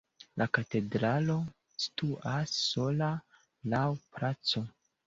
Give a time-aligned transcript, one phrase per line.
[0.41, 1.35] La katedralo
[1.85, 3.13] situas sola
[3.77, 3.89] laŭ
[4.19, 4.69] placo.